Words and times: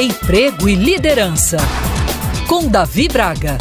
Emprego 0.00 0.68
e 0.68 0.76
Liderança, 0.76 1.56
com 2.46 2.68
Davi 2.68 3.08
Braga. 3.08 3.58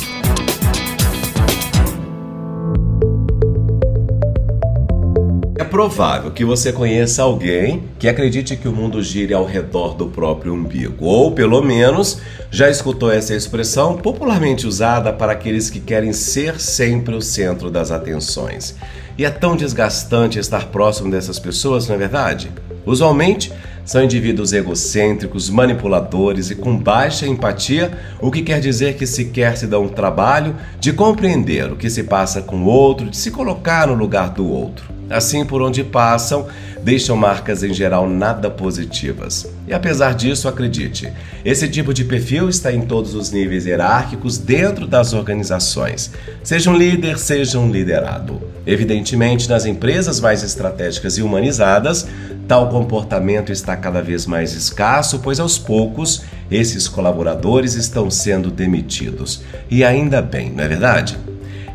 É 5.57 5.63
provável 5.63 6.29
que 6.29 6.45
você 6.45 6.71
conheça 6.71 7.23
alguém 7.23 7.85
que 7.97 8.07
acredite 8.07 8.55
que 8.55 8.67
o 8.67 8.71
mundo 8.71 9.01
gire 9.01 9.33
ao 9.33 9.45
redor 9.45 9.95
do 9.95 10.09
próprio 10.09 10.53
umbigo, 10.53 11.05
ou 11.05 11.31
pelo 11.31 11.59
menos 11.63 12.21
já 12.51 12.69
escutou 12.69 13.11
essa 13.11 13.33
expressão 13.33 13.97
popularmente 13.97 14.67
usada 14.67 15.11
para 15.11 15.31
aqueles 15.31 15.71
que 15.71 15.79
querem 15.79 16.13
ser 16.13 16.59
sempre 16.59 17.15
o 17.15 17.21
centro 17.21 17.71
das 17.71 17.89
atenções. 17.89 18.75
E 19.17 19.25
é 19.25 19.31
tão 19.31 19.55
desgastante 19.55 20.37
estar 20.37 20.67
próximo 20.67 21.09
dessas 21.09 21.39
pessoas, 21.39 21.87
não 21.87 21.95
é 21.95 21.97
verdade? 21.97 22.51
Usualmente, 22.85 23.51
são 23.87 24.03
indivíduos 24.03 24.51
egocêntricos, 24.51 25.49
manipuladores 25.49 26.51
e 26.51 26.55
com 26.55 26.77
baixa 26.77 27.25
empatia, 27.25 27.89
o 28.19 28.29
que 28.29 28.41
quer 28.41 28.59
dizer 28.59 28.95
que 28.95 29.07
sequer 29.07 29.55
se 29.55 29.65
dão 29.65 29.85
o 29.85 29.89
trabalho 29.89 30.53
de 30.77 30.91
compreender 30.91 31.71
o 31.71 31.77
que 31.77 31.89
se 31.89 32.03
passa 32.03 32.41
com 32.41 32.57
o 32.57 32.65
outro, 32.65 33.09
de 33.09 33.15
se 33.15 33.31
colocar 33.31 33.87
no 33.87 33.93
lugar 33.93 34.31
do 34.31 34.45
outro. 34.45 34.97
Assim, 35.09 35.45
por 35.45 35.61
onde 35.61 35.85
passam, 35.85 36.47
deixam 36.83 37.15
marcas 37.15 37.63
em 37.63 37.73
geral 37.73 38.09
nada 38.09 38.49
positivas. 38.49 39.49
E 39.65 39.73
apesar 39.73 40.13
disso, 40.13 40.49
acredite, 40.49 41.11
esse 41.45 41.67
tipo 41.69 41.93
de 41.93 42.03
perfil 42.03 42.49
está 42.49 42.73
em 42.73 42.81
todos 42.81 43.13
os 43.13 43.31
níveis 43.31 43.65
hierárquicos 43.65 44.37
dentro 44.37 44.85
das 44.85 45.13
organizações. 45.13 46.11
Seja 46.43 46.69
um 46.69 46.75
líder, 46.75 47.17
seja 47.17 47.57
um 47.57 47.71
liderado. 47.71 48.41
Evidentemente, 48.65 49.49
nas 49.49 49.65
empresas 49.65 50.19
mais 50.19 50.43
estratégicas 50.43 51.17
e 51.17 51.21
humanizadas, 51.21 52.05
tal 52.47 52.69
comportamento 52.69 53.51
está 53.51 53.75
cada 53.75 54.01
vez 54.01 54.25
mais 54.25 54.53
escasso, 54.53 55.19
pois 55.19 55.39
aos 55.39 55.57
poucos 55.57 56.23
esses 56.49 56.87
colaboradores 56.87 57.73
estão 57.75 58.09
sendo 58.09 58.49
demitidos. 58.49 59.41
E 59.69 59.83
ainda 59.83 60.21
bem, 60.21 60.51
não 60.51 60.63
é 60.63 60.67
verdade? 60.67 61.17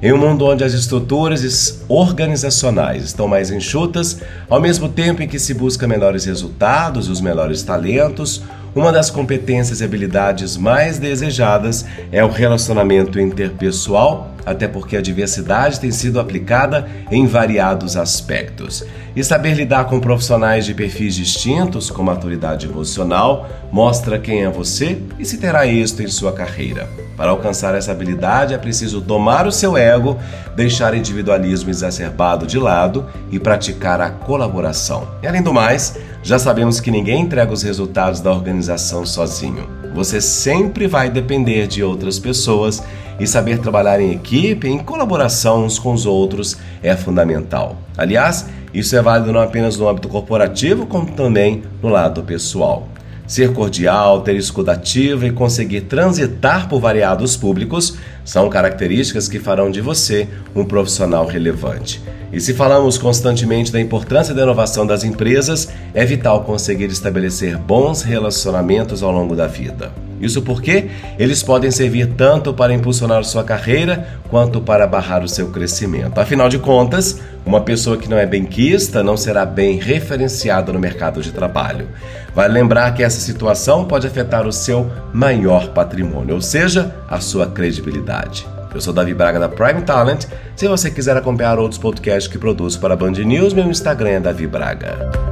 Em 0.02 0.12
um 0.12 0.18
mundo 0.18 0.46
onde 0.46 0.64
as 0.64 0.72
estruturas 0.72 1.80
organizacionais 1.88 3.04
estão 3.04 3.28
mais 3.28 3.50
enxutas, 3.50 4.18
ao 4.50 4.60
mesmo 4.60 4.88
tempo 4.88 5.22
em 5.22 5.28
que 5.28 5.38
se 5.38 5.54
busca 5.54 5.86
melhores 5.86 6.24
resultados 6.24 7.06
e 7.06 7.10
os 7.12 7.20
melhores 7.20 7.62
talentos, 7.62 8.42
uma 8.74 8.90
das 8.90 9.10
competências 9.10 9.80
e 9.80 9.84
habilidades 9.84 10.56
mais 10.56 10.98
desejadas 10.98 11.84
é 12.10 12.24
o 12.24 12.28
relacionamento 12.28 13.20
interpessoal, 13.20 14.31
até 14.44 14.66
porque 14.66 14.96
a 14.96 15.02
diversidade 15.02 15.80
tem 15.80 15.90
sido 15.90 16.18
aplicada 16.20 16.88
em 17.10 17.26
variados 17.26 17.96
aspectos. 17.96 18.84
E 19.14 19.22
saber 19.22 19.54
lidar 19.54 19.84
com 19.84 20.00
profissionais 20.00 20.64
de 20.64 20.74
perfis 20.74 21.14
distintos, 21.14 21.90
com 21.90 22.02
maturidade 22.02 22.66
emocional, 22.66 23.48
mostra 23.70 24.18
quem 24.18 24.42
é 24.42 24.48
você 24.48 24.98
e 25.18 25.24
se 25.24 25.38
terá 25.38 25.66
êxito 25.66 26.02
em 26.02 26.08
sua 26.08 26.32
carreira. 26.32 26.88
Para 27.16 27.30
alcançar 27.30 27.74
essa 27.74 27.92
habilidade 27.92 28.54
é 28.54 28.58
preciso 28.58 29.00
domar 29.00 29.46
o 29.46 29.52
seu 29.52 29.76
ego, 29.76 30.18
deixar 30.56 30.94
individualismo 30.94 31.70
exacerbado 31.70 32.46
de 32.46 32.58
lado 32.58 33.06
e 33.30 33.38
praticar 33.38 34.00
a 34.00 34.10
colaboração. 34.10 35.06
E 35.22 35.26
além 35.26 35.42
do 35.42 35.52
mais, 35.52 35.98
já 36.22 36.38
sabemos 36.38 36.80
que 36.80 36.90
ninguém 36.90 37.20
entrega 37.20 37.52
os 37.52 37.62
resultados 37.62 38.20
da 38.20 38.32
organização 38.32 39.04
sozinho. 39.04 39.68
Você 39.94 40.20
sempre 40.22 40.86
vai 40.86 41.10
depender 41.10 41.66
de 41.66 41.82
outras 41.82 42.18
pessoas 42.18 42.82
e 43.20 43.26
saber 43.26 43.58
trabalhar 43.58 44.00
em 44.00 44.12
equipe, 44.12 44.31
em 44.38 44.78
colaboração 44.78 45.64
uns 45.64 45.78
com 45.78 45.92
os 45.92 46.06
outros, 46.06 46.56
é 46.82 46.96
fundamental. 46.96 47.76
Aliás, 47.96 48.46
isso 48.72 48.96
é 48.96 49.02
válido 49.02 49.32
não 49.32 49.40
apenas 49.40 49.76
no 49.76 49.88
âmbito 49.88 50.08
corporativo, 50.08 50.86
como 50.86 51.06
também 51.12 51.62
no 51.82 51.90
lado 51.90 52.22
pessoal. 52.22 52.88
Ser 53.26 53.52
cordial, 53.52 54.22
ter 54.22 54.34
escuta 54.36 54.72
ativa 54.72 55.26
e 55.26 55.32
conseguir 55.32 55.82
transitar 55.82 56.68
por 56.68 56.80
variados 56.80 57.36
públicos 57.36 57.96
são 58.24 58.48
características 58.48 59.28
que 59.28 59.38
farão 59.38 59.70
de 59.70 59.80
você 59.80 60.28
um 60.54 60.64
profissional 60.64 61.26
relevante. 61.26 62.02
E 62.32 62.40
se 62.40 62.54
falamos 62.54 62.96
constantemente 62.96 63.70
da 63.70 63.80
importância 63.80 64.34
da 64.34 64.42
inovação 64.42 64.86
das 64.86 65.04
empresas, 65.04 65.68
é 65.92 66.04
vital 66.04 66.44
conseguir 66.44 66.86
estabelecer 66.90 67.58
bons 67.58 68.02
relacionamentos 68.02 69.02
ao 69.02 69.12
longo 69.12 69.36
da 69.36 69.46
vida. 69.46 69.92
Isso 70.22 70.40
porque 70.40 70.88
eles 71.18 71.42
podem 71.42 71.72
servir 71.72 72.14
tanto 72.16 72.54
para 72.54 72.72
impulsionar 72.72 73.24
sua 73.24 73.42
carreira 73.42 74.06
quanto 74.30 74.60
para 74.60 74.86
barrar 74.86 75.24
o 75.24 75.28
seu 75.28 75.48
crescimento. 75.48 76.18
Afinal 76.18 76.48
de 76.48 76.60
contas, 76.60 77.20
uma 77.44 77.60
pessoa 77.60 77.96
que 77.96 78.08
não 78.08 78.16
é 78.16 78.24
benquista 78.24 79.02
não 79.02 79.16
será 79.16 79.44
bem 79.44 79.78
referenciada 79.78 80.72
no 80.72 80.78
mercado 80.78 81.20
de 81.20 81.32
trabalho. 81.32 81.88
Vale 82.34 82.54
lembrar 82.54 82.94
que 82.94 83.02
essa 83.02 83.20
situação 83.20 83.84
pode 83.84 84.06
afetar 84.06 84.46
o 84.46 84.52
seu 84.52 84.88
maior 85.12 85.68
patrimônio, 85.70 86.36
ou 86.36 86.40
seja, 86.40 86.94
a 87.10 87.18
sua 87.18 87.48
credibilidade. 87.48 88.46
Eu 88.72 88.80
sou 88.80 88.92
Davi 88.92 89.12
Braga 89.12 89.38
da 89.38 89.48
Prime 89.48 89.82
Talent. 89.82 90.24
Se 90.56 90.66
você 90.66 90.90
quiser 90.90 91.16
acompanhar 91.16 91.58
outros 91.58 91.78
podcasts 91.78 92.30
que 92.30 92.38
produzo 92.38 92.80
para 92.80 92.94
a 92.94 92.96
Band 92.96 93.12
News, 93.12 93.52
meu 93.52 93.68
Instagram 93.68 94.10
é 94.10 94.20
Davi 94.20 94.46
Braga. 94.46 95.31